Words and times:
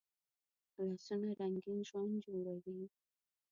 لاسونه 0.83 1.29
رنګین 1.39 1.79
ژوند 1.89 2.13
جوړوي 2.25 2.83